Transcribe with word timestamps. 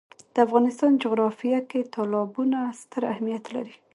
د 0.33 0.35
افغانستان 0.45 0.91
جغرافیه 1.03 1.59
کې 1.69 1.89
تالابونه 1.95 2.57
ستر 2.81 3.01
اهمیت 3.13 3.43
لري. 3.55 3.75